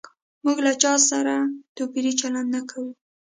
[0.43, 1.35] موږ له هيچا سره
[1.75, 2.89] توپيري چلند نه کوو